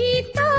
[0.00, 0.49] তৃষিত মানব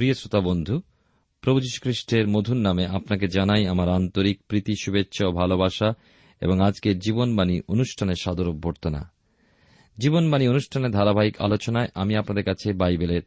[0.00, 0.80] প্রিয় শ্রোতা বন্ধু,
[1.40, 5.92] প্রভু খ্রিস্টের মধুর নামে আপনাকে জানাই আমার আন্তরিক প্রীতি, শুভেচ্ছা ও ভালোবাসা
[6.40, 9.12] এবং আজকের জীবনবাণী অনুষ্ঠানের সাদর অভ্যর্থনা।
[9.98, 13.22] জীবনবাণী অনুষ্ঠানের ধারাবাহিক আলোচনায় আমি আপনাদের কাছে বাইবেলের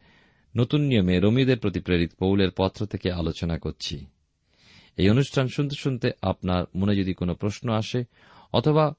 [0.58, 4.06] নতুন নিয়মে রোমীদের প্রতি প্রেরিত পৌলের পত্র থেকে আলোচনা করছি।
[4.98, 8.04] এই অনুষ্ঠান শুনতে শুনতে আপনার মনে যদি কোনো প্রশ্ন আসে,
[8.54, 8.94] অথবা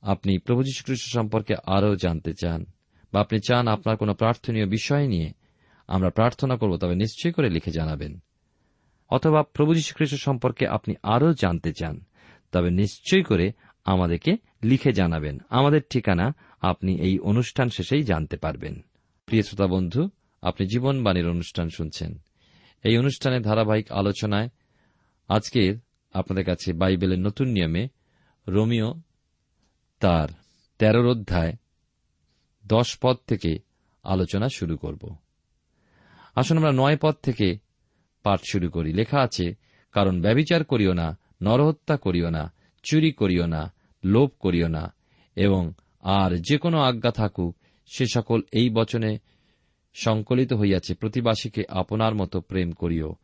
[0.00, 2.64] আপনি প্রভু যীশু খ্রিস্ট সম্পর্কে আরও জানতে চান,
[3.12, 5.45] বা আপনি চান আপনার কোনো প্রার্থনীয় বিষয় নিয়ে
[5.88, 8.18] আমরা প্রার্থনা করব, তবে নিশ্চয়ই করে লিখে জানাবেন।
[9.08, 12.04] অথবা প্রভু যীশু খ্রিস্ট সম্পর্কে আপনি আরও জানতে চান,
[12.52, 13.52] তবে নিশ্চয়ই করে
[13.84, 18.80] আমাদেরকে লিখে জানাবেন। আমাদের ঠিকানা আপনি এই অনুষ্ঠান শেষেই জানতে পারবেন।
[19.26, 20.08] প্রিয় শ্রোতা বন্ধু,
[20.42, 22.18] আপনি জীবনবাণীর অনুষ্ঠান শুনছেন।
[22.84, 24.48] এই অনুষ্ঠানের ধারাবাহিক আলোচনায়
[25.28, 25.76] আজকের
[26.12, 27.88] আপনাদের কাছে বাইবেলের নতুন নিয়মে
[28.48, 28.94] রোমিও
[30.00, 30.28] তার
[30.78, 31.52] তেরোর অধ্যায়
[32.66, 33.58] দশ পদ থেকে
[34.02, 35.16] আলোচনা শুরু করব।
[36.36, 37.58] আসুন আমরা নয় পদ থেকে
[38.22, 39.54] পাঠ শুরু করি। লেখা আছে,
[39.92, 42.52] কারণ ব্যবিচার করিও না, নরহত্যা করিও না,
[42.82, 43.74] চুরি করিও না,
[44.04, 44.94] লোভ করিও না,
[45.36, 49.18] এবং আর যে কোনো আজ্ঞা থাকুক, সে সকল এই বচনে
[49.94, 53.14] সংকলিত হইয়াছে, প্রতিবাসীকে আপনার মতো প্রেম করিও।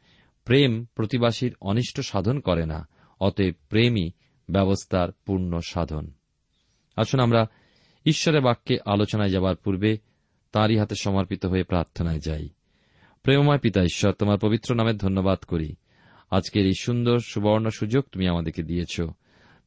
[0.45, 2.89] প্রেম প্রতিবাসীর অনিষ্ট সাধন করে না,
[3.21, 4.11] অতএব প্রেমই
[4.51, 6.13] ব্যবস্থার পূর্ণ সাধন।
[6.97, 7.47] আসুন আমরা
[8.07, 9.99] ঈশ্বরের বাক্যে আলোচনায় যাবার পূর্বে
[10.53, 12.49] তাঁরই হাতে সমর্পিত হয়ে প্রার্থনায় যাই।
[13.23, 15.75] প্রেমময় পিতা ঈশ্বর তোমার পবিত্র নামে ধন্যবাদ করি।
[16.31, 19.01] আজকের এই সুন্দর সুবর্ণ সুযোগ তুমি আমাদেরকে দিয়েছ।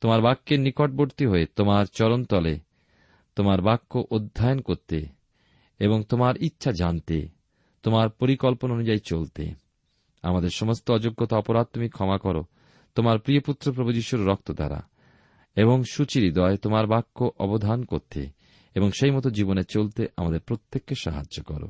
[0.02, 2.60] তোমার বাক্যের নিকটবর্তী হয়ে, তোমার চরণতলে,
[3.36, 5.06] তোমার বাক্য অধ্যয়ন করতে
[5.80, 7.30] এবং তোমার ইচ্ছা জানতে,
[7.84, 9.52] তোমার পরিকল্পনা অনুযায়ী চলতে।
[10.24, 12.44] আমাদের সমস্ত অযোগ্যতা অপরাধ তুমি ক্ষমা করো,
[12.96, 14.82] তোমার প্রিয় পুত্র প্রভু যিশুর রক্ত দ্বারা।
[15.56, 18.28] এবং সুচিহৃদয় তোমার বাক্য অবধান করতে
[18.76, 21.68] এবং সেই মতো জীবনে চলতে আমাদের প্রত্যেককে সাহায্য করো।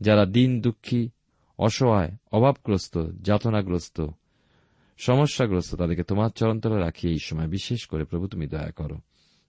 [0.00, 1.08] যারা দিন দুঃখী,
[1.58, 4.06] অসহায়, অভাবগ্রস্ত, যাতনাগ্রস্ত,
[4.98, 9.00] সমস্যাগ্রস্ত, তাদেরকে তোমার চরন্তরে রাখি এই সময়। বিশেষ করে প্রভু, তুমি দয়া করো।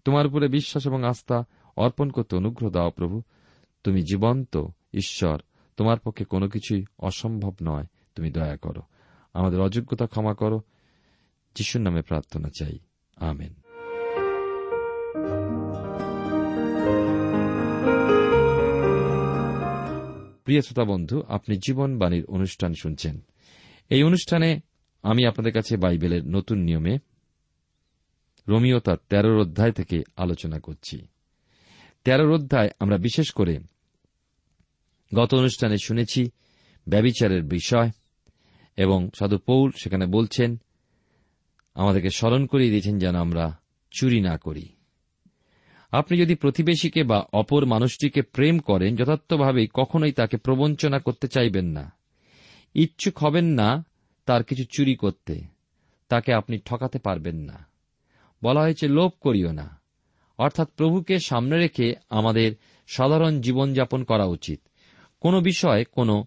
[0.05, 1.43] তোমার উপরে বিশ্বাস এবং আস্থা
[1.77, 3.21] অর্পণ করতে অনুগ্রহ দাও প্রভু।
[3.83, 5.41] তুমি জীবন্ত ঈশ্বর,
[5.77, 8.81] তোমার পক্ষে কোনো কিছুই অসম্ভব নয়। তুমি দয়া করো।
[9.33, 10.61] আমাদের অযোগ্যতা ক্ষমা করো।
[11.55, 12.79] যিশুর নামে প্রার্থনা চাই।
[13.15, 13.60] আমেন।
[20.43, 23.25] প্রিয় শ্রোতা বন্ধু, আপনি জীবনবাণীর অনুষ্ঠান শুনছেন।
[23.89, 24.59] এই অনুষ্ঠানে
[25.03, 26.97] আমি আপনাদের কাছে বাইবেলের নতুন নিয়মে
[28.47, 31.07] রোমিও তার তেরোর অধ্যায় থেকে আলোচনা করছি।
[32.03, 33.59] তেরোর অধ্যায় আমরা বিশেষ করে
[35.15, 36.29] গত অনুষ্ঠানে শুনেছি
[36.87, 37.89] ব্যবিচারের বিষয়
[38.77, 40.61] এবং সাধু পৌল সেখানে বলছেন,
[41.75, 43.59] আমাদেরকে স্মরণ করিয়ে দিয়েছেন যেন আমরা
[43.91, 44.69] চুরি না করি।
[45.91, 51.93] আপনি যদি প্রতিবেশীকে বা অপর মানুষটিকে প্রেম করেন, যথার্থভাবেই কখনোই তাকে প্রবঞ্চনা করতে চাইবেন না।
[52.73, 53.85] ইচ্ছুক হবেন না
[54.25, 55.41] তার কিছু চুরি করতে।
[56.09, 57.67] তাকে আপনি ঠকাতে পারবেন না।
[58.43, 59.81] বলা হয়েছে, লোভ করিও না।
[60.37, 62.55] অর্থাৎ প্রভুকে সামনে রেখে আমাদের
[62.87, 64.59] সাধারণ জীবনযাপন করা উচিত।
[65.19, 66.25] কোনো বিষয়ে, কোনো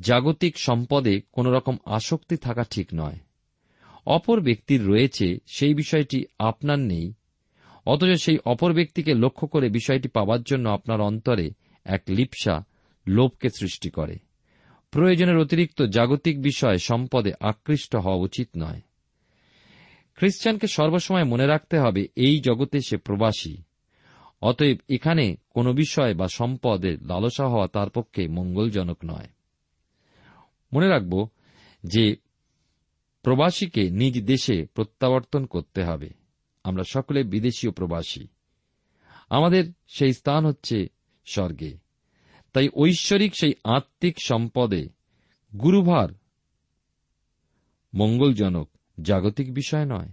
[0.00, 3.18] জাগতিক সম্পদে কোনো রকম আসক্তি থাকা ঠিক নয়।
[4.06, 7.12] অপর ব্যক্তির রয়েছে, সেই বিষয়টি আপনার নেই
[7.86, 11.50] অথচ সেই অপর ব্যক্তিকে লক্ষ্য করে বিষয়টি পাওয়ার জন্য আপনার অন্তরে
[11.84, 12.64] এক লিপসা
[13.06, 14.18] লোভকে সৃষ্টি করে।
[14.90, 18.80] প্রয়োজনের অতিরিক্ত জাগতিক বিষয়ে সম্পদে আকৃষ্ট হওয়া উচিত নয়।
[20.16, 23.56] খ্রিস্টানকে সর্বসময় মনে রাখতে হবে, এই জগতে সে প্রবাসী।
[24.42, 29.28] অতএব এখানে কোনো বিষয় বা সম্পদের লালসা হওয়া তার পক্ষে মঙ্গলজনক নয়।
[30.72, 31.28] মনে রাখব
[31.84, 32.16] যে
[33.22, 36.25] প্রবাসীকে নিজ দেশে প্রত্যাবর্তন করতে হবে।
[36.66, 38.26] আমরা সকলে বিদেশীয় প্রবাসী।
[39.30, 40.86] আমাদের সেই স্থান হচ্ছে
[41.26, 41.78] স্বর্গে।
[42.52, 44.88] তাই ঐশ্বরিক সেই আত্মিক সম্পদে
[45.62, 46.08] গুরুভার
[47.94, 48.70] মঙ্গলজনক
[49.02, 50.08] জাগতিক বিষয় নয়।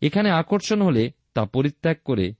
[0.00, 2.34] এখানে আকর্ষণ হলে তা পরিত্যাগ করে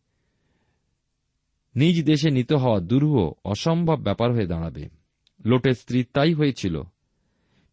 [1.77, 4.89] নিজ দেশে নিতে হওয়া দুরূহ অসম্ভব ব্যাপার হয়ে দাঁড়াবে।
[5.45, 6.83] লোটের স্ত্রী তাই হয়েছিল,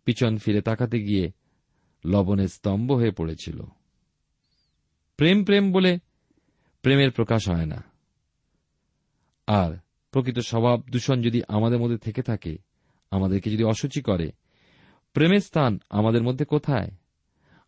[0.06, 1.32] পিছন ফিরে তাকাতে গিয়ে
[2.06, 3.64] লবণের স্তম্ভ হয়ে পড়েছিল।
[5.18, 6.00] প্রেম প্রেম বলে
[6.82, 7.84] প্রেমের প্রকাশ হয় না।
[9.48, 9.78] আর
[10.12, 12.58] প্রকৃত স্বভাব দূষণ যদি আমাদের মধ্যে থেকে থাকে,
[13.12, 14.32] আমাদেরকে যদি অসুচি করে,
[15.14, 16.92] প্রেমের স্থান আমাদের মধ্যে কোথায়?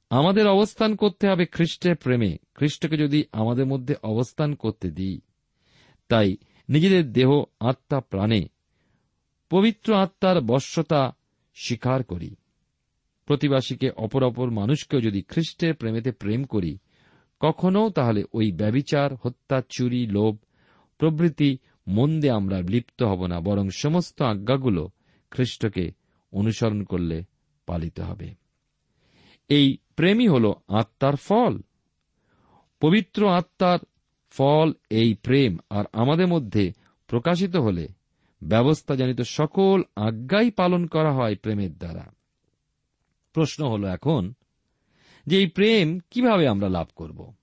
[0.09, 5.21] আমাদের অবস্থান করতে হবে খ্রিস্টের প্রেমে। খ্রিস্টকে যদি আমাদের মধ্যে অবস্থান করতে দিই,
[6.07, 6.37] তাই
[6.69, 8.47] নিজেদের দেহ, আত্মা, প্রাণে
[9.49, 11.15] পবিত্র আত্মার বশ্যতা
[11.55, 12.35] স্বীকার করি।
[13.25, 16.77] প্রতিবাসীকে অপর অপর মানুষকেও যদি খ্রিস্টের প্রেমেতে প্রেম করি
[17.39, 20.37] কখনও তাহলে ওই ব্যবিচার, হত্যা, চুরি, লোভ
[20.97, 21.57] প্রভৃতি
[21.87, 24.89] মন্দে আমরা লিপ্ত হব না, বরং সমস্ত আজ্ঞাগুলো
[25.31, 25.91] খ্রিস্টকে
[26.31, 27.23] অনুসরণ করলে
[27.65, 28.35] পালিত হবে।
[29.49, 31.61] এই প্রেমই হল আত্মার ফল।
[32.79, 33.79] পবিত্র আত্মার
[34.29, 36.73] ফল এই প্রেম, আর আমাদের মধ্যে
[37.07, 37.87] প্রকাশিত হলে
[38.43, 42.05] ব্যবস্থা জানিত সকল আজ্ঞাই পালন করা হয় প্রেমের দ্বারা।
[43.33, 44.33] প্রশ্ন হল এখন
[45.27, 47.33] যে এই প্রেম কীভাবে আমরা লাভ করব?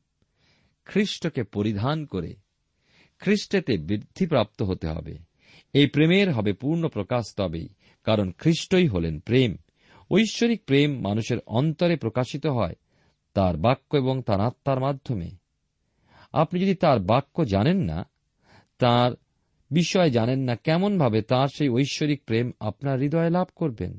[0.85, 2.35] খ্রিস্টকে পরিধান করে
[3.19, 5.19] খ্রিস্টেতে বৃদ্ধিপ্রাপ্ত হতে হবে।
[5.73, 7.69] এই প্রেমের হবে পূর্ণ প্রকাশ তবেই,
[8.05, 9.57] কারণ খ্রিস্টই হলেন প্রেম।
[10.11, 12.75] ঐশ্বরিক প্রেম মানুষের অন্তরে প্রকাশিত হয়
[13.35, 15.31] তার বাক্য এবং তার আত্মার মাধ্যমে।
[16.33, 18.11] আপনি যদি তার বাক্য জানেন না,
[18.79, 19.13] তার
[19.71, 23.99] বিষয় জানেন না, কেমনভাবে তার সেই ঐশ্বরিক প্রেম আপনার হৃদয়ে লাভ করবেন?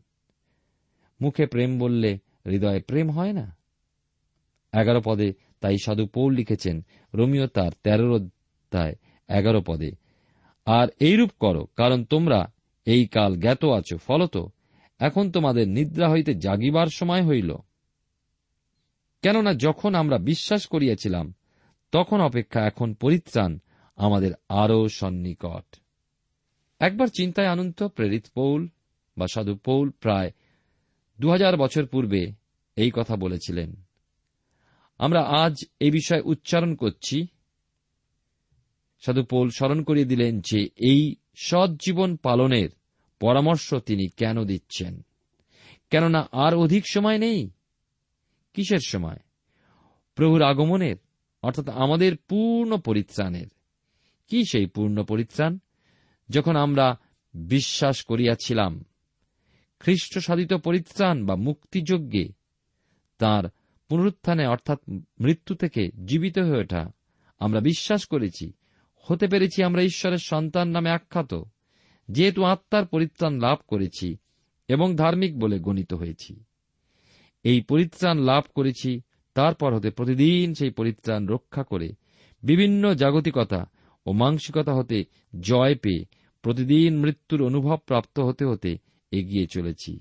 [1.22, 3.55] মুখে প্রেম বললে হৃদয়ে প্রেম হয় না?
[4.82, 8.96] এগারো পদে তাই সাধু পৌল লিখেছেন, রোমিও তার তেরোর অধ্যায়
[9.30, 9.92] এগারো পদে।
[10.66, 12.52] আর এইরূপ করো, কারণ তোমরা
[12.86, 14.38] এই কাল জ্ঞাত আছো, ফলত,
[15.00, 17.56] এখন তোমাদের নিদ্রা হইতে জাগিবার সময় হইল।
[19.22, 21.34] কেননা যখন আমরা বিশ্বাস করিয়াছিলাম,
[21.92, 23.60] তখন অপেক্ষা এখন পরিত্রাণ
[23.96, 25.76] আমাদের আরও সন্নিকট।
[26.80, 28.68] একবার চিন্তায় আনন্ত প্রেরিত পৌল
[29.18, 30.32] বা সাধু পৌল প্রায়
[31.20, 32.32] দু হাজার বছর পূর্বে
[32.76, 33.85] এই কথা বলেছিলেন।
[34.98, 37.28] আমরা আজ এই বিষয়ে উচ্চারণ করছি।
[39.06, 42.70] সাধুপোল স্মরণ করিয়ে দিলেন যে এই সৎ জীবন পালনের
[43.20, 45.06] পরামর্শ তিনি কেন দিচ্ছেন?
[45.90, 47.50] কেননা আর অধিক সময় নেই?
[48.54, 49.18] কিসের সময়?
[50.16, 50.96] প্রভুর আগমনের,
[51.42, 53.48] অর্থাৎ আমাদের পূর্ণ পরিত্রাণের।
[54.28, 55.60] কি সেই পূর্ণ পরিত্রাণ?
[56.30, 57.00] যখন আমরা
[57.34, 58.86] বিশ্বাস করিয়াছিলাম
[59.80, 62.30] খ্রিস্ট সাধিত পরিত্রাণ বা মুক্তিযজ্ঞে
[63.18, 63.44] তার
[63.90, 64.80] পুনরুত্থানে অর্থাৎ
[65.20, 66.92] মৃত্যু থেকে জীবিত হয়ে ওঠা।
[67.40, 68.54] আমরা বিশ্বাস করেছি,
[69.00, 71.44] হতে পেরেছি আমরা ঈশ্বরের সন্তান নামে আখ্যাত,
[72.10, 74.18] যেহেতু আত্মার পরিত্রাণ লাভ করেছি
[74.68, 76.44] এবং ধার্মিক বলে গণিত হয়েছি।
[77.44, 79.02] এই পরিত্রাণ লাভ করেছি,
[79.34, 81.94] তারপর হতে প্রতিদিন সেই পরিত্রাণ রক্ষা করে
[82.44, 83.66] বিভিন্ন জাগতিকতা
[84.06, 85.06] ও মানসিকতা হতে
[85.40, 86.06] জয় পেয়ে
[86.42, 88.78] প্রতিদিন মৃত্যুর অনুভব প্রাপ্ত হতে হতে
[89.12, 90.00] এগিয়ে চলেছি।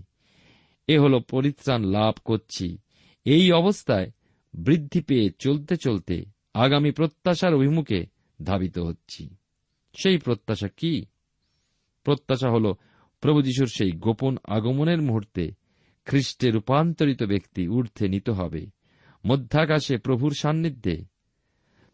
[0.87, 2.79] এ হল পরিত্রাণ লাভ করছি।
[3.25, 4.11] এই অবস্থায়
[4.55, 8.07] বৃদ্ধি পেয়ে চলতে চলতে আগামী প্রত্যাশার অভিমুখে
[8.43, 9.37] ধাবিত হচ্ছি।
[10.03, 11.05] সেই প্রত্যাশা কি?
[12.05, 12.75] প্রত্যাশা হল
[13.21, 15.53] প্রভু যিশুর সেই গোপন আগমনের মুহূর্তে
[16.05, 18.67] খ্রিস্টে রূপান্তরিত ব্যক্তি ঊর্ধ্বে নিতে হবে,
[19.27, 21.05] মধ্যাকাশে প্রভুর সান্নিধ্যে।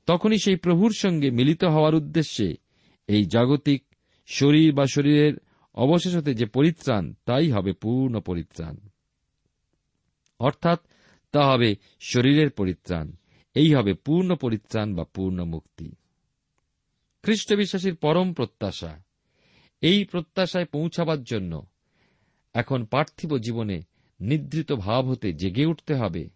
[0.07, 2.55] তখনই সেই প্রভুর সঙ্গে মিলিত হওয়ার উদ্দেশ্যে
[3.09, 3.85] এই জাগতিক
[4.27, 5.33] শরীর বা শরীরের
[5.75, 8.77] অবশেষতে যে পরিত্রাণ, তাই হবে পূর্ণ পরিত্রাণ।
[10.39, 10.81] অর্থাৎ
[11.33, 13.13] তা হবে শরীরের পরিত্রাণ।
[13.55, 15.93] এই হবে পূর্ণ পরিত্রাণ বা পূর্ণ মুক্তি।
[17.23, 19.03] খ্রিস্ট বিশ্বাসীর পরম প্রত্যাশা।
[19.81, 21.67] এই প্রত্যাশায় পৌঁছাবার জন্য
[22.55, 23.83] এখন পার্থিব জীবনে
[24.21, 26.31] নিদ্রিত ভাব হতে জেগে উঠতে হবে।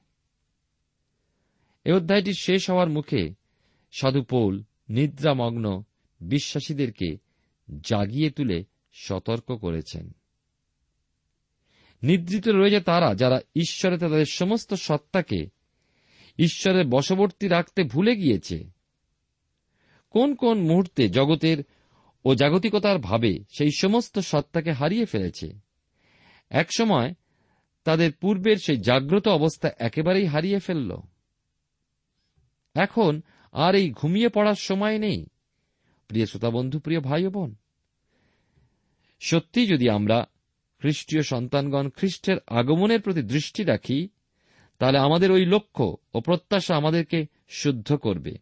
[1.84, 3.34] এ অধ্যায়টি শেষ হওয়ার মুখে
[3.92, 5.82] সাধু পৌল নিদ্রামগ্ন
[6.20, 7.18] বিশ্বাসীদেরকে
[7.80, 10.14] জাগিয়ে তুলে সতর্ক করেছেন।
[12.04, 15.46] নিদ্রিত রয়েছে তারা, যারা ঈশ্বরে তাদের সমস্ত সত্তাকে
[16.38, 18.70] ঈশ্বরের বশবর্তী রাখতে ভুলে গিয়েছে।
[20.11, 21.64] কোন কোন মুহূর্তে জগতের
[22.25, 25.52] ও জাগতিকতার ভাবে সেই সমস্ত সত্তাকে হারিয়ে ফেলেছে।
[26.50, 27.14] একসময়
[27.84, 30.96] তাদের পূর্বের সেই জাগ্রত অবস্থা একেবারেই হারিয়ে ফেলল।
[32.75, 35.26] এখন আর এই ঘুমিয়ে পড়ার সময় নেই।
[36.08, 37.54] প্রিয় শ্রোতা বন্ধু, প্রিয় ভাই বোন,
[39.20, 40.26] সত্যি যদি আমরা
[40.85, 44.09] খ্রিস্টীয় সন্তানগণ খ্রিস্টের আগমনের প্রতি দৃষ্টি রাখি,
[44.79, 48.38] তাহলে আমাদের ওই লক্ষ্য ও প্রত্যাশা আমাদেরকে শুদ্ধ করবে।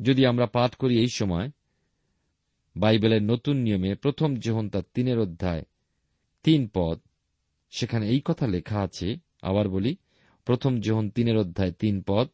[0.00, 1.50] যদি আমরা পাঠ করি এই সময়,
[2.76, 5.62] বাইবেলের নতুন নিয়মে প্রথম যেহন তার তিনের অধ্যায়
[6.42, 7.00] তিন পদ,
[7.70, 9.96] সেখানে এই কথা লেখা আছে, আবার বলি,
[10.44, 12.28] প্রথম যেহন তিনের অধ্যায় তিন পদ,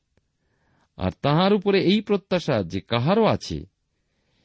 [0.97, 3.67] আর তাহার উপরে এই প্রত্যাশা যে কাহারও আছে,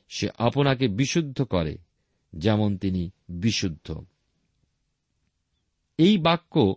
[0.10, 1.78] সে আপনাকে বিশুদ্ধ করে।
[2.36, 4.06] যেমন তিনি বিশুদ্ধ।
[5.98, 6.75] এই বাক্য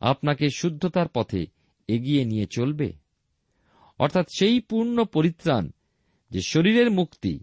[0.00, 1.46] আপনাকে শুদ্ধতার পথে
[1.88, 2.92] এগিয়ে নিয়ে চলবে?
[3.98, 5.70] অর্থাৎ সেই পূর্ণ পরিত্রাণ
[6.30, 7.40] যে শরীরের মুক্তি,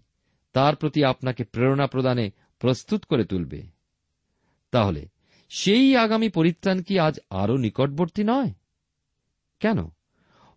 [0.52, 3.62] তার প্রতি আপনাকে প্রেরণা প্রদানে প্রস্তুত করে তুলবে।
[4.70, 5.08] তাহলে
[5.48, 8.52] সেই আগামী পরিত্রাণ কি আজ আরও নিকটবর্তী নয়?
[9.60, 9.88] কেন?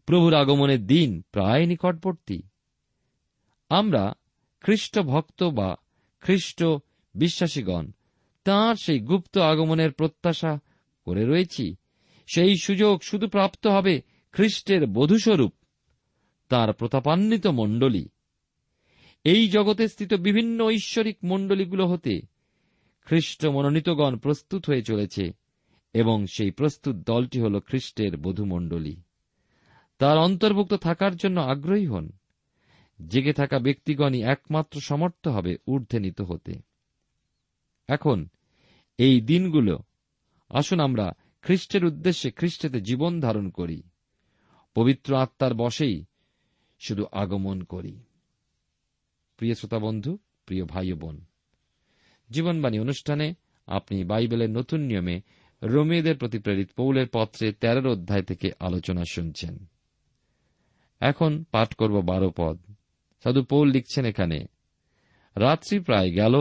[0.06, 2.42] প্রভুর আগমনের দিন প্রায় নিকটবর্তী।
[3.70, 4.14] আমরা
[4.62, 5.76] খ্রিস্ট ভক্ত বা
[6.22, 6.64] খ্রিস্ট
[7.14, 7.92] বিশ্বাসীগণ,
[8.44, 10.60] তাঁর সেই গুপ্ত আগমনের প্রত্যাশা
[11.06, 11.76] করে রয়েছি।
[12.28, 14.02] সেই সুযোগ শুধু প্রাপ্ত হবে
[14.32, 15.54] খ্রিস্টের বধূস্বরূপ,
[16.50, 18.10] তার প্রতাপান্বিত মণ্ডলী।
[19.24, 22.22] এই জগতে স্থিত বিভিন্ন ঐশ্বরিক মণ্ডলীগুলো হতে
[23.06, 25.32] খ্রিস্ট মনোনীতগণ প্রস্তুত হয়ে চলেছে
[25.94, 29.02] এবং সেই প্রস্তুত দলটি হল খ্রিস্টের বধূমণ্ডলী।
[30.00, 32.12] তার অন্তর্ভুক্ত থাকার জন্য আগ্রহী হন।
[33.08, 36.71] জেগে থাকা ব্যক্তিগণই একমাত্র সমর্থ হবে ঊর্ধ্বে নিত হতে।
[37.92, 38.20] এখন
[38.98, 39.76] এই দিনগুলো,
[40.52, 41.06] আসুন আমরা
[41.42, 43.80] খ্রিস্টের উদ্দেশ্যে খ্রিস্টেতে জীবন ধারণ করি,
[44.76, 46.06] পবিত্র আত্মার বসেই
[46.80, 47.96] শুধু আগমন করি।
[49.38, 50.12] প্রিয় শ্রোতা বন্ধু,
[50.46, 51.18] প্রিয় ভাই বোন,
[52.30, 53.28] জীবনবাণী অনুষ্ঠানে
[53.68, 55.22] আপনি বাইবেলের নতুন নিয়মে
[55.62, 59.56] রোমিয়েদের প্রতি প্রেরিত পৌলের পত্রে তেরোর অধ্যায় থেকে আলোচনা শুনছেন।
[61.02, 62.58] এখন পাঠ করব বারো পদ।
[63.24, 64.40] সাধু পৌল লিখছেন এখানে,
[65.36, 66.36] রাত্রি প্রায় গেল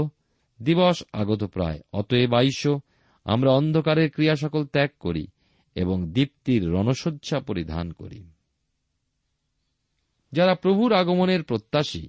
[0.63, 2.69] দিবস আগত প্রায়। অতএব আইস,
[3.25, 5.27] আমরা অন্ধকারের ক্রিয়া সকল ত্যাগ করি
[5.75, 8.31] এবং দীপ্তির রণসজ্জা পরিধান করি।
[10.33, 12.09] যারা প্রভুর আগমনের প্রত্যাশী,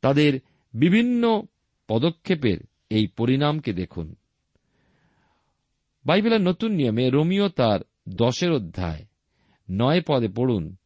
[0.00, 0.40] তাদের
[0.74, 1.42] বিভিন্ন
[1.88, 2.58] পদক্ষেপের
[2.90, 4.14] এই পরিণামকে দেখুন।
[6.06, 9.04] বাইবেলের নতুন নিয়মে রোমিও তার দশের অধ্যায়
[9.70, 10.76] নয় পদে পড়ুন।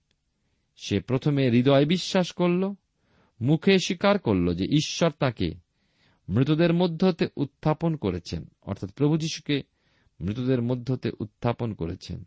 [0.77, 2.75] সে প্রথমে হৃদয় বিশ্বাস করল,
[3.41, 5.68] মুখে স্বীকার করল যে ঈশ্বর তাকে
[6.29, 9.63] মৃতদের মধ্যতে উত্থাপন করেছেন। অর্থাৎ প্রভু যীশুকে
[10.21, 12.25] মৃতদের মধ্যতে উত্থাপন করেছেন।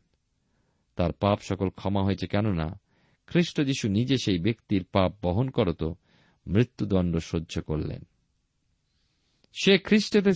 [0.95, 2.79] তার পাপ সকল ক্ষমা হয়েছে, কেননা
[3.27, 5.83] খ্রিস্ট যীশু নিজে সেই ব্যক্তির পাপ বহন করত,
[6.47, 8.07] মৃত্যুদণ্ড সহ্য করলেন।
[9.63, 10.31] সে খ্রিস্টেতে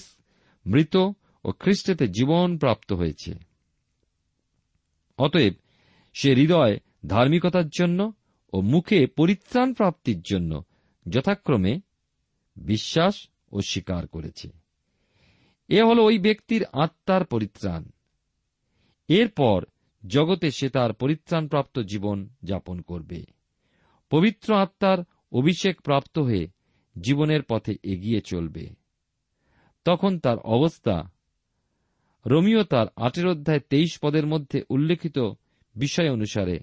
[0.66, 0.98] মৃত
[1.44, 3.34] ও খ্রিস্টেতে জীবন প্রাপ্ত হয়েছে।
[5.18, 5.54] অতএব
[6.14, 8.12] সে হৃদয় ধার্মিকতার জন্য
[8.54, 10.64] ও মুখে পরিত্রাণ প্রাপ্তির জন্য
[11.10, 11.80] যথাক্রমে
[12.56, 14.50] বিশ্বাস ও স্বীকার করেছে।
[15.68, 17.86] এ হল ওই ব্যক্তির আত্মার পরিত্রাণ।
[19.08, 19.66] এরপর
[20.08, 23.26] জগতে সে তার পরিত্রাণপ্রাপ্ত জীবন যাপন করবে।
[24.10, 24.98] পবিত্র আত্মার
[25.32, 26.48] অভিষেক প্রাপ্ত হয়ে
[27.02, 28.70] জীবনের পথে এগিয়ে চলবে।
[29.86, 31.12] তখন তার অবস্থা,
[32.26, 35.20] রোমিও তার আটের অধ্যায় তেইশ পদের মধ্যে উল্লেখিত
[35.76, 36.60] বিষয় অনুসারে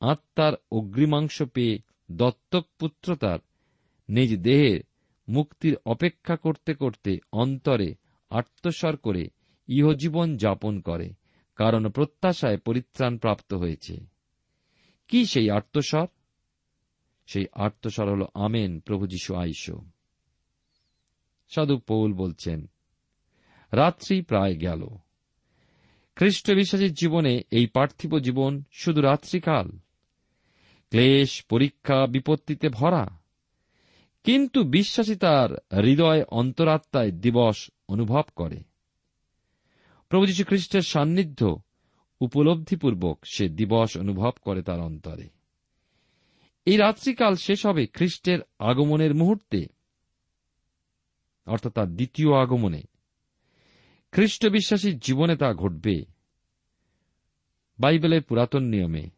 [0.00, 1.78] আত্মার অগ্রিমাংশ পেয়ে
[2.12, 3.38] দত্তক পুত্র তার
[4.08, 4.80] নিজ দেহের
[5.28, 7.94] মুক্তির অপেক্ষা করতে করতে অন্তরে
[8.30, 9.28] আত্মস্বর করে
[9.68, 11.12] ইহজীবন যাপন করে,
[11.56, 14.06] কারণ প্রত্যাশায় পরিত্রাণ প্রাপ্ত হয়েছে।
[15.08, 16.06] কি সেই আত্মস্বর?
[17.26, 19.70] সেই আত্মস্বর হল, আমেন, প্রভু যীশু, আইস।
[21.48, 22.70] সাধু পৌল বলছেন,
[23.72, 24.86] রাত্রি প্রায় গেল।
[26.16, 29.70] খ্রিস্ট বিশ্বাসীর জীবনে এই পার্থিব জীবন শুধু রাত্রিকাল।
[30.90, 33.25] ক্লেশ, পরীক্ষা, বিপত্তিতে ভরা।
[34.26, 38.62] কিন্তু বিশ্বাসী তার হৃদয় অন্তরাত্মায় দিবস অনুভব করে।
[40.08, 41.62] প্রভু যীশু খ্রিস্টের সান্নিধ্য
[42.20, 45.28] উপলব্ধিপূর্বক সে দিবস অনুভব করে তার অন্তরে।
[46.64, 49.66] এই রাত্রিকাল শেষ হবে খ্রিস্টের আগমনের মুহূর্তে,
[51.46, 52.82] অর্থাৎ তার দ্বিতীয় আগমনে।
[54.12, 56.04] খ্রিস্ট বিশ্বাসীর জীবনে তা ঘটবে
[57.78, 59.10] বাইবেলের পুরাতন নিয়মে।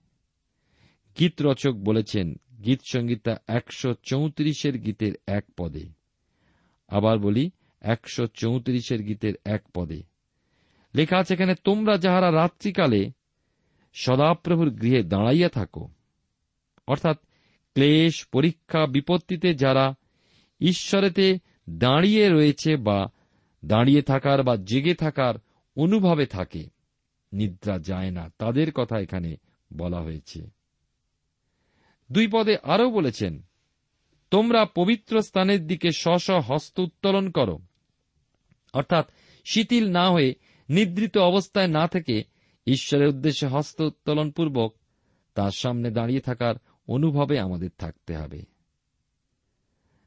[1.18, 2.34] গীত রচক বলেছেন
[2.64, 5.86] গীত সংগীতা একশো চৌত্রিশের গীতের এক পদে।
[6.88, 7.50] আবার বলি,
[7.80, 10.02] একশো চৌত্রিশের গীতের এক পদে।
[10.94, 13.10] লেখা আছে এখানে, তোমরা যাহারা রাত্রিকালে
[13.94, 15.88] সদাপ্রভুর গৃহে দাঁড়াইয়া থাকো,
[16.86, 17.18] অর্থাৎ
[17.74, 19.94] ক্লেশ, পরীক্ষা, বিপত্তিতে যারা
[20.60, 21.38] ঈশ্বরেতে
[21.70, 23.08] দাঁড়িয়ে রয়েছে বা
[23.64, 25.34] দাঁড়িয়ে থাকার বা জেগে থাকার
[25.76, 26.68] অনুভবে থাকে,
[27.32, 29.36] নিদ্রা যায় না। তাদের কথা এখানে
[29.72, 30.57] বলা হয়েছে।
[32.12, 33.42] দুই পদে আরও বলেছেন,
[34.30, 37.58] তোমরা পবিত্র স্থানের দিকে স্ব হস্ত উত্তোলন করো।
[38.72, 39.10] অর্থাৎ
[39.44, 40.34] শিথিল না হয়ে
[40.68, 42.24] নিদ্রিত অবস্থায় না থেকে
[42.66, 44.74] ঈশ্বরের উদ্দেশ্যে হস্ত উত্তোলন পূর্বক
[45.34, 46.54] তার সামনে দাঁড়িয়ে থাকার
[46.88, 48.42] অনুভবে আমাদের থাকতে হবে।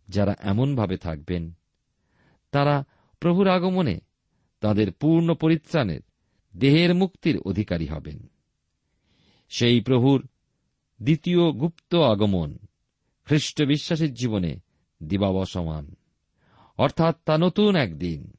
[0.07, 1.53] যারা এমনভাবে থাকবেন,
[2.51, 2.83] তারা
[3.19, 3.99] প্রভুর আগমনে
[4.59, 6.01] তাদের পূর্ণ পরিত্রাণের
[6.57, 8.31] দেহের মুক্তির অধিকারী হবেন।
[9.49, 10.27] সেই প্রভুর
[11.01, 12.57] দ্বিতীয় গুপ্ত আগমন,
[13.25, 14.59] খ্রিস্ট বিশ্বাসীর জীবনে
[15.03, 15.95] দিবাবসমান।
[16.77, 18.31] অর্থাৎ তা নতুন একদিন।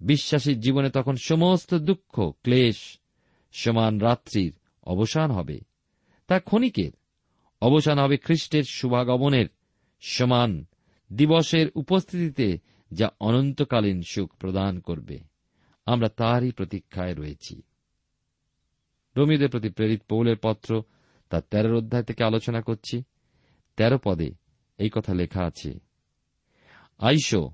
[0.00, 2.98] বিশ্বাসীর জীবনে তখন সমস্ত দুঃখ, ক্লেশ,
[3.52, 5.60] সমান রাত্রির অবসান হবে।
[6.26, 6.90] তা ক্ষণিকের।
[7.60, 9.46] অবসান হবে খ্রিস্টের শুভাগমনের
[10.00, 10.64] সমান
[11.12, 12.58] দিবসের উপস্থিতিতে
[12.92, 15.18] যা অনন্তকালীন সুখ প্রদান করবে।
[15.86, 17.62] আমরা তারই প্রতীক্ষায় রয়েছি।
[19.16, 20.82] রমিদের প্রতি প্রেরিত পৌলের পত্র
[21.28, 23.02] তার তেরোর অধ্যায় থেকে আলোচনা করছি।
[23.76, 24.30] তেরো পদে
[24.78, 25.78] এই কথা লেখা আছে।
[26.98, 27.50] আইসো,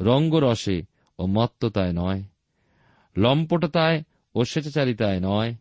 [0.00, 0.82] রঙ্গরসে
[1.18, 2.22] ও মত্ততায় নয়,
[3.16, 4.02] লম্পটতায়
[4.34, 5.54] ও স্বেচ্ছাচারিতায় নয়,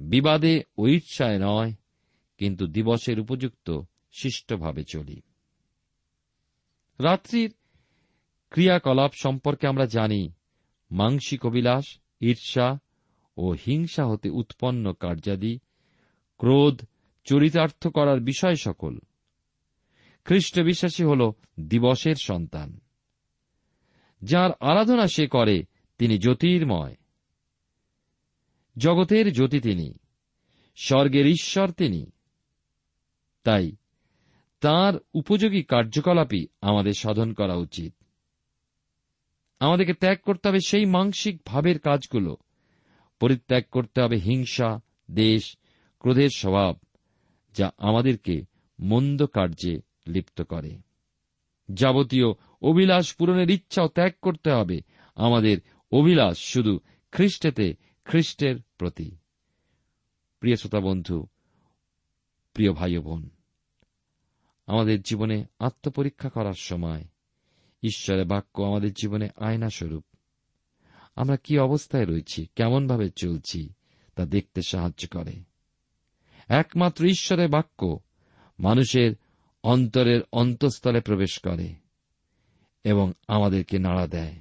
[0.00, 1.72] বিবাদে ও ঈর্ষায় নয়,
[2.38, 3.80] কিন্তু দিবসের উপযুক্ত
[4.12, 5.22] শিষ্টভাবে চলি।
[7.00, 7.54] রাত্রির
[8.50, 10.32] ক্রিয়াকলাপ সম্পর্কে আমরা জানি,
[10.90, 12.78] মাংসিক অবিলাস ঈর্ষা
[13.36, 15.58] ও হিংসা হতে উৎপন্ন কার্যাদি
[16.40, 16.80] ক্রোধ
[17.24, 18.98] চরিতার্থ করার বিষয় সকল।
[20.24, 22.80] খ্রিস্ট বিশ্বাসী হল দিবসের সন্তান।
[24.22, 25.64] যার আরাধনা সে করে,
[25.98, 26.96] তিনি জ্যোতির্ময়।
[28.78, 29.94] জগতের জ্যোতি তিনি,
[30.76, 32.10] স্বর্গের ঈশ্বর তিনি।
[33.44, 33.72] তাই
[34.60, 37.94] তার উপযোগী কার্যকলাপই আমাদের সাধন করা উচিত।
[39.60, 42.36] আমাদেরকে ত্যাগ করতে হবে সেই মানসিক ভাবের কাজগুলো,
[43.20, 45.56] পরিত্যাগ করতে হবে হিংসা, দেশ
[46.00, 46.78] ক্রোধের স্বভাব
[47.52, 48.42] যা আমাদেরকে
[48.80, 50.78] মন্দ কার্যে লিপ্ত করে।
[51.72, 52.26] যাবতীয়
[52.62, 54.80] অভিলাষ পূরণের ইচ্ছাও ত্যাগ করতে হবে।
[55.14, 55.58] আমাদের
[55.92, 56.80] অভিলাষ শুধু
[57.12, 59.16] খ্রিস্টেতে, খ্রিস্টের প্রতি।
[60.40, 61.26] প্রিয় শ্রোতা বন্ধু,
[62.52, 63.30] প্রিয় ভাই বোন,
[64.66, 67.04] আমাদের জীবনে আত্মপরীক্ষা করার সময়
[67.82, 70.04] ঈশ্বরের বাক্য আমাদের জীবনে আয়না স্বরূপ
[71.16, 73.72] আমরা কি অবস্থায় রয়েছি, কেমনভাবে চলছি,
[74.14, 75.49] তা দেখতে সাহায্য করে।
[76.50, 77.98] একমাত্র ঈশ্বরের বাক্য,
[78.58, 79.14] মানুষের
[79.62, 81.74] অন্তরের অন্তঃস্থলে প্রবেশ করে
[82.84, 84.34] এবং আমাদেরকে নাড়া দেয়।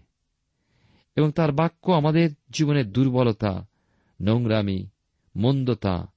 [1.16, 3.68] এবং তার বাক্য আমাদের জীবনের দুর্বলতা,
[4.22, 4.88] নোংরামি,
[5.36, 6.12] মন্দতা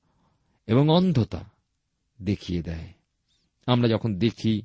[0.66, 1.50] এবং অন্ধতা
[2.22, 2.92] দেখিয়ে দেয়।
[3.66, 4.62] আমরা যখন দেখি,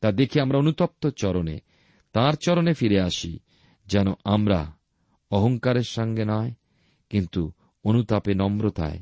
[0.00, 1.60] তা দেখে আমরা অনুতপ্ত চরণে,
[2.12, 3.38] তার চরণে ফিরে আসি,
[3.86, 4.72] যেন আমরা
[5.30, 6.52] অহংকারের সঙ্গে নয়,
[7.10, 7.52] কিন্তু
[7.84, 8.98] অনুতাপে নম্রতায়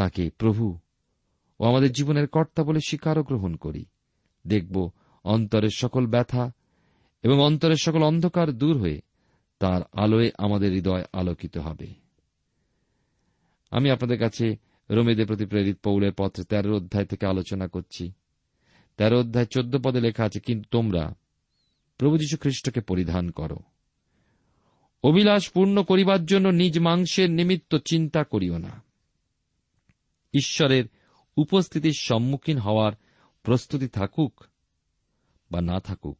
[0.00, 0.78] তাকে, প্রভু,
[1.60, 3.84] ও আমাদের জীবনের কর্তা বলে স্বীকারও গ্রহণ করি।
[4.46, 4.90] দেখব
[5.24, 6.52] অন্তরের সকল ব্যথা
[7.22, 9.00] এবং অন্তরের সকল অন্ধকার দূর হয়ে
[9.58, 11.86] তার আলোয় আমাদের হৃদয় আলোকিত হবে।
[13.70, 14.56] আমি আপনাদের কাছে
[14.90, 18.12] রোমেদের প্রতি প্রেরিত পৌলের পত্রে তেরো অধ্যায় থেকে আলোচনা করছি।
[18.96, 21.14] তেরো অধ্যায় চোদ্দ পদে লেখা আছে, কিন্তু তোমরা
[21.98, 23.56] প্রভু যীশু খ্রিস্টকে পরিধান করো।
[25.04, 28.89] অভিলাষ পূর্ণ করিবার জন্য নিজ মাংসের নিমিত্ত চিন্তা করিও না।
[30.32, 30.84] ঈশ্বরের
[31.36, 32.92] উপস্থিতির সম্মুখীন হওয়ার
[33.42, 34.44] প্রস্তুতি থাকুক
[35.50, 36.18] বা না থাকুক।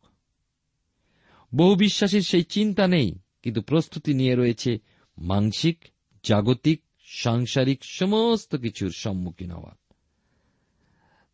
[1.55, 4.79] বহু বিশ্বাসীর সেই চিন্তা নেই, কিন্তু প্রস্তুতি নিয়ে রয়েছে
[5.19, 5.85] মানসিক,
[6.25, 9.95] জাগতিক, সাংসারিক সমস্ত কিছুর সম্মুখীন হওয়ার।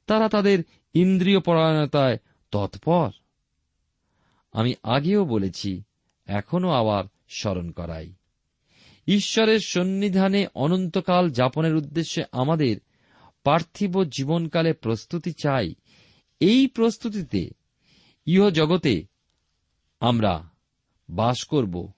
[0.07, 2.19] তারা তাদের ইন্দ্রিয় পরায়ণতায়
[2.51, 3.11] তৎপর।
[4.53, 5.83] আমি আগেও বলেছি
[6.27, 8.15] এখনও আবার স্মরণ করাই।
[9.07, 12.77] ঈশ্বরের সন্নিধানে অনন্তকাল যাপনের উদ্দেশ্যে আমাদের
[13.45, 15.75] পার্থিব জীবনকালে প্রস্তুতি চাই।
[16.41, 17.51] এই প্রস্তুতিতে
[18.27, 19.07] ইহ জগতে
[20.01, 20.51] আমরা
[21.11, 21.93] বাস করব।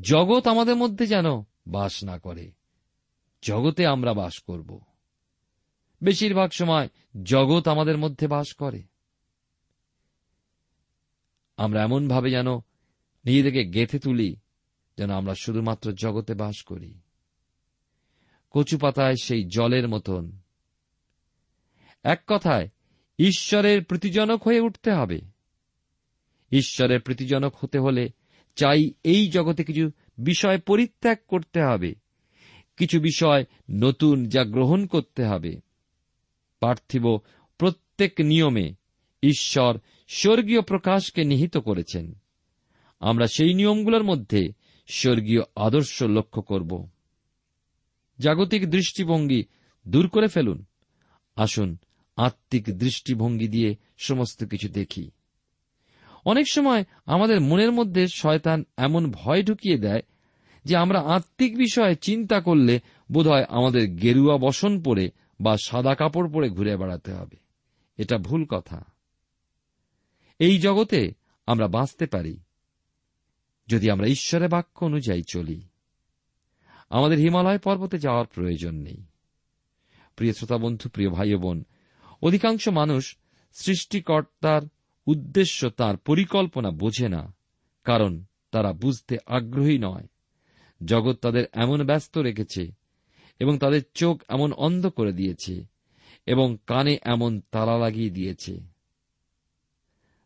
[0.00, 1.24] জগৎ আমাদের মধ্যে যেন
[1.66, 2.52] বাস না করে,
[3.42, 4.80] জগতে আমরা বাস করব।
[6.02, 6.88] বেশিরভাগ সময়
[7.22, 8.82] জগৎ আমাদের মধ্যে বাস করে।
[11.56, 12.56] আমরা এমনভাবে যেন
[13.24, 14.36] নিজেদেরকে গেথে তুলি
[14.98, 16.94] যেন আমরা শুধুমাত্র জগতে বাস করি।
[18.50, 20.32] কচু পাতায় সেই জলের মতন।
[22.02, 22.68] এক কথায়,
[23.18, 25.20] ঈশ্বরের প্রীতিজনক হয়ে উঠতে হবে।
[26.52, 28.08] ঈশ্বরের প্রীতিজনক হতে হলে
[28.56, 31.94] চাই এই জগতে কিছু বিষয় পরিত্যাগ করতে হবে।
[32.76, 35.60] কিছু বিষয় নতুন যা গ্রহণ করতে হবে।
[36.60, 37.18] পার্থিব
[37.58, 38.74] প্রত্যেক নিয়মে
[39.22, 39.78] ঈশ্বর
[40.08, 42.14] স্বর্গীয় প্রকাশকে নিহিত করেছেন।
[43.00, 44.48] আমরা সেই নিয়মগুলোর মধ্যে
[44.86, 46.88] স্বর্গীয় আদর্শ লক্ষ্য করব।
[48.18, 49.44] জাগতিক দৃষ্টিভঙ্গি
[49.88, 50.64] দূর করে ফেলুন।
[51.36, 51.76] আসুন,
[52.16, 55.10] আত্মিক দৃষ্টিভঙ্গি দিয়ে সমস্ত কিছু দেখি।
[56.24, 60.02] অনেক সময় আমাদের মনের মধ্যে শয়তান এমন ভয় ঢুকিয়ে দেয়
[60.64, 62.80] যে আমরা আত্মিক বিষয়ে চিন্তা করলে
[63.12, 67.36] বোধহয় আমাদের গেরুয়া বসন পরে বা সাদা কাপড় পরে ঘুরে বেড়াতে হবে।
[67.96, 68.84] এটা ভুল কথা।
[70.38, 71.12] এই জগতে
[71.46, 72.40] আমরা বাঁচতে পারি।
[73.66, 75.62] যদি আমরা ঈশ্বরের বাক্য অনুযায়ী চলি।
[76.90, 79.04] আমাদের হিমালয় পর্বতে যাওয়ার প্রয়োজন নেই।
[80.16, 81.64] প্রিয় শ্রোতা বন্ধু, প্রিয় ভাই বোন,
[82.22, 83.16] অধিকাংশ মানুষ
[83.52, 84.62] সৃষ্টিকর্তার
[85.06, 87.34] উদ্দেশ্য তার পরিকল্পনা বোঝে না,
[87.84, 90.06] কারণ তারা বুঝতে আগ্রহী নয়।
[90.84, 92.72] জগৎ তাদের এমন ব্যস্ত রেখেছে
[93.38, 95.64] এবং তাদের চোখ এমন অন্ধ করে দিয়েছে
[96.26, 98.60] এবং কানে এমন তালা লাগিয়ে দিয়েছে।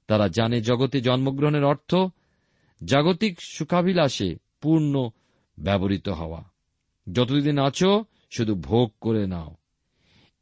[0.06, 1.94] তারা জানে জগতে জন্মগ্রহণের অর্থ
[2.84, 5.10] জাগতিক সুখাভিলাষে পূর্ণ
[5.58, 6.44] ব্যবহৃত হওয়া।
[7.12, 9.56] যতদিন আছো, শুধু ভোগ করে নাও।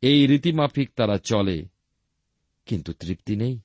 [0.01, 1.69] এই রীতিমাফিক তারা চলে,
[2.67, 3.61] কিন্তু তৃপ্তি নেই।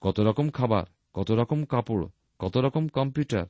[0.00, 2.06] কত রকম খাবার, কত রকম কাপড়,
[2.38, 3.46] কত রকম কম্পিউটার,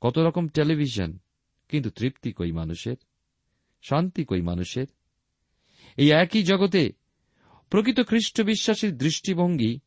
[0.00, 1.18] কত রকম টেলিভিশন,
[1.68, 2.96] কিন্তু তৃপ্তি কই মানুষের?
[3.82, 4.86] শান্তি কই মানুষের?
[5.96, 6.92] এই একই জগতে
[7.70, 9.80] প্রকৃত খ্রিস্ট বিশ্বাসীর দৃষ্টিভঙ্গি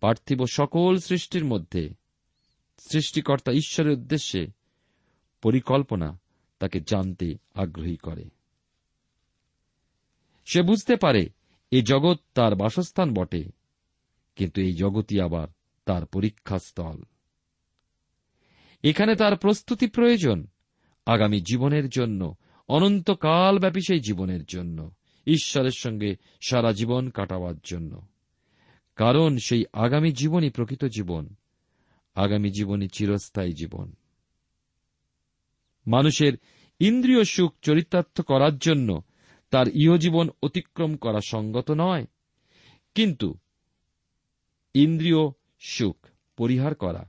[0.00, 2.01] পার্থিব সকল সৃষ্টির মধ্যে
[2.90, 4.46] সৃষ্টিকর্তা ঈশ্বরের উদ্দেশ্যে
[5.42, 6.20] পরিকল্পনা
[6.58, 8.30] তাকে জানতে আগ্রহী করে।
[10.44, 11.28] সে বুঝতে পারে
[11.70, 13.44] এ জগৎ তার বাসস্থান বটে,
[14.36, 15.48] কিন্তু এই জগতই আবার
[15.84, 17.02] তার পরীক্ষাস্থল।
[18.82, 20.46] এখানে তার প্রস্তুতি প্রয়োজন
[21.06, 22.34] আগামী জীবনের জন্য
[22.68, 24.94] অনন্তকালব্যাপী সেই জীবনের জন্য,
[25.26, 28.06] ঈশ্বরের সঙ্গে সারা জীবন কাটাবার জন্য।
[28.96, 31.34] কারণ সেই আগামী জীবনই প্রকৃত জীবন
[32.16, 33.88] আগামী জীবনই চিরস্থায়ী জীবন।
[35.86, 36.32] মানুষের
[36.80, 38.88] ইন্দ্রিয় সুখ চরিতার্থ করার জন্য
[39.50, 42.04] তার ইহজীবন অতিক্রম করা সঙ্গত নয়,
[42.94, 43.28] কিন্তু
[44.74, 45.22] ইন্দ্রিয়
[45.60, 45.96] সুখ
[46.36, 47.04] পরিহার করা,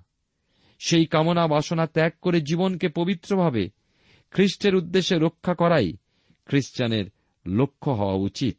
[0.80, 3.63] সেই কামনা বাসনা ত্যাগ করে জীবনকে পবিত্রভাবে
[4.32, 5.89] খ্রিস্টের উদ্দেশ্যে রক্ষা করাই
[6.46, 7.06] খ্রিস্টানের
[7.46, 8.58] লক্ষ্য হওয়া উচিত।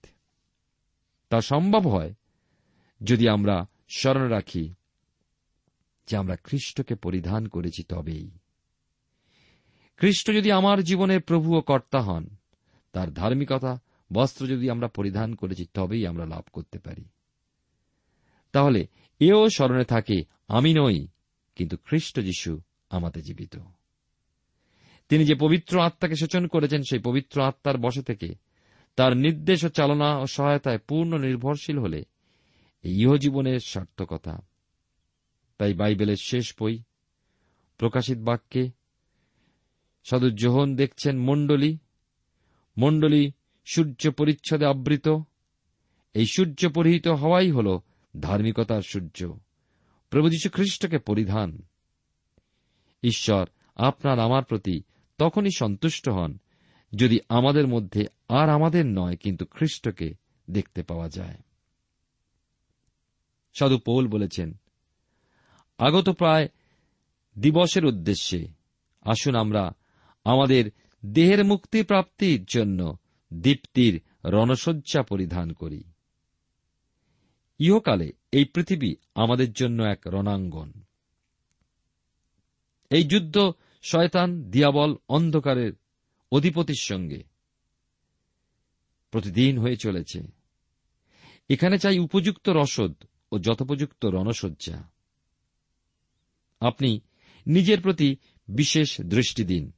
[1.31, 2.13] তা সম্ভব হয়
[3.01, 3.57] যদি আমরা
[3.97, 4.65] স্মরণ রাখি
[6.07, 8.31] যে আমরা খ্রিস্টকে পরিধান করেছি তবেই।
[9.97, 12.27] খ্রিস্ট যদি আমার জীবনের প্রভু ও কর্তা হন,
[12.93, 13.81] তার ধার্মিকতা,
[14.13, 17.05] বস্ত্র যদি আমরা পরিধান করেছি তবেই আমরা লাভ করতে পারি।
[18.53, 18.87] তাহলে
[19.21, 21.09] এও স্মরণে থাকে, আমি নই,
[21.57, 23.57] কিন্তু খ্রিস্ট যিশু আমাতে জীবিত।
[25.09, 28.35] তিনি যে পবিত্র আত্মাকে সূচন করেছেন, সেই পবিত্র আত্মার বসে থেকে
[28.97, 32.05] তার নির্দেশ ও চালনা ও সহায়তায় পূর্ণ নির্ভরশীল হলে
[32.85, 34.47] ইহজীবনের সার্থকতা
[35.59, 36.83] তাই বাইবেলের শেষ বই,
[37.79, 38.71] প্রকাশিত বাক্যে,
[40.05, 41.79] সাধু জোহন দেখছেন মণ্ডলী
[42.79, 43.33] মণ্ডলী
[43.65, 45.09] সূর্য পরিচ্ছদে আবৃত।
[46.15, 47.79] এই সূর্য পরিহিত হওয়াই হল
[48.21, 49.39] ধার্মিকতার সূর্য।
[50.11, 51.63] প্রভু যীশু খ্রিস্টকে পরিধান।
[53.03, 54.83] ঈশ্বর, আপনার আমার প্রতি
[55.19, 56.39] তখনই সন্তুষ্ট হন
[56.97, 60.15] যদি আমাদের মধ্যে আর আমাদের নয় কিন্তু খ্রিস্টকে
[60.51, 61.39] দেখতে পাওয়া যায়।
[63.55, 64.61] সাধু পৌল বলেছেন
[65.79, 66.49] আগত প্রায়
[67.39, 68.49] দিবসের উদ্দেশ্যে
[69.03, 69.73] আসুন আমরা
[70.25, 70.71] আমাদের
[71.07, 72.97] দেহের মুক্তি প্রাপ্তির জন্য
[73.33, 75.85] দীপ্তির রণসজ্জা পরিধান করি।
[77.59, 80.73] ইহকালে এই পৃথিবী আমাদের জন্য এক রণাঙ্গন।
[82.91, 85.73] এই যুদ্ধ শয়তান, দিয়াবল, অন্ধকারের
[86.33, 87.25] অধিপতির সঙ্গে
[89.11, 90.23] প্রতিদিন হয়ে চলেছে।
[91.49, 92.95] এখানে চাই উপযুক্ত রসদ
[93.33, 94.94] ও যথোপযুক্ত রণসজ্জা।
[96.67, 97.01] আপনি
[97.47, 98.17] নিজের প্রতি
[98.49, 99.73] বিশেষ দৃষ্টি দিন।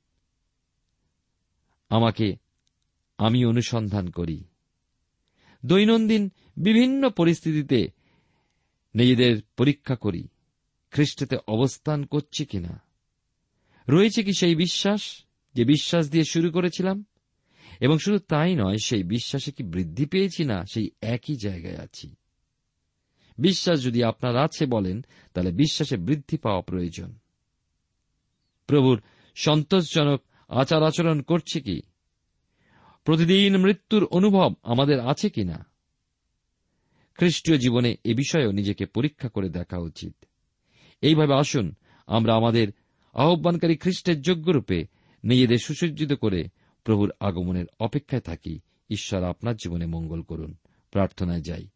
[1.88, 2.37] আমাকে
[3.18, 4.44] আমি অনুসন্ধান করি।
[5.66, 7.88] দৈনন্দিন বিভিন্ন পরিস্থিতিতে
[8.94, 10.29] নিজেদের পরীক্ষা করি,
[10.90, 12.83] খ্রিস্টতে অবস্থান করছি কিনা।
[13.88, 17.05] রয়েছে কি সেই বিশ্বাস যে বিশ্বাস দিয়ে শুরু করেছিলাম?
[17.81, 22.14] এবং শুধু তাই নয়, সেই বিশ্বাসে কি বৃদ্ধি পেয়েছি না, সেই একই জায়গায় আছি।
[23.38, 27.14] বিশ্বাস যদি আপনার আছে বলেন, তাহলে বিশ্বাসে বৃদ্ধি পাওয়া প্রয়োজন।
[28.66, 29.03] প্রভুর
[29.35, 31.81] সন্তোষজনক আচার আচরণ করছে কি?
[33.05, 35.66] প্রতিদিন মৃত্যুর অনুভব আমাদের আছে কিনা
[37.14, 40.14] খ্রিস্টীয় জীবনে এ বিষয়েও নিজেকে পরীক্ষা করে দেখা উচিত।
[41.01, 41.75] এইভাবে আসুন,
[42.07, 42.68] আমরা আমাদের
[43.14, 44.87] আহ্বানকারী খ্রিস্টের যোগ্যরূপে
[45.25, 46.49] নিজেদের সুসজ্জিত করে
[46.85, 50.57] প্রভুর আগমনের অপেক্ষায় থাকি। ঈশ্বর আপনার জীবনে মঙ্গল করুন।
[50.90, 51.68] প্রার্থনায় যাই।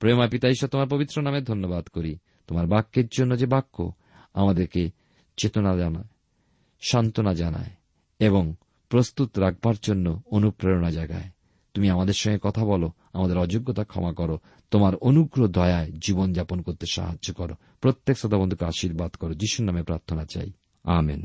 [0.00, 3.92] প্রেমা পিতা ঈশ্বর তোমার পবিত্র নামে ধন্যবাদ করি। তোমার বাক্যের জন্য যে বাক্য
[4.34, 4.90] আমাদেরকে
[5.36, 6.04] চেতনা জানায়,
[6.80, 7.70] সান্ত্বনা জানায়
[8.18, 8.54] এবং
[8.88, 11.30] প্রস্তুত রাখবার জন্য অনুপ্রেরণা জাগায়।
[11.74, 14.38] তুমি আমাদের সঙ্গে কথা বলো, আমাদের অযোগ্যতা ক্ষমা করো,
[14.70, 20.24] তোমার অনুগ্রহ দয়ায় জীবনযাপন করতে সাহায্য করো। প্রত্যেক শ্রোতা বন্ধুকে আশীর্বাদ করো। যিশুর নামে প্রার্থনা
[20.24, 20.52] চাই।
[20.84, 21.24] আমেন।